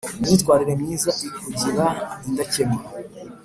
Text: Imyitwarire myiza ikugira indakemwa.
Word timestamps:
Imyitwarire 0.19 0.73
myiza 0.81 1.11
ikugira 1.27 1.85
indakemwa. 2.27 2.81